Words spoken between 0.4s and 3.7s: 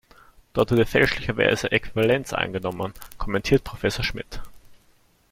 Dort wurde fälschlicherweise Äquivalenz angenommen, kommentiert